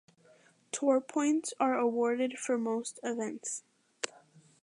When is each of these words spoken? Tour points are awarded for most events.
Tour 0.71 0.99
points 0.99 1.53
are 1.59 1.77
awarded 1.77 2.39
for 2.39 2.57
most 2.57 2.99
events. 3.03 3.61